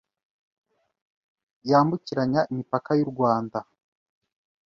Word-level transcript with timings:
yambukiranya 1.69 2.41
imipaka 2.51 2.89
y’u 2.99 3.07
rwanda 3.11 3.59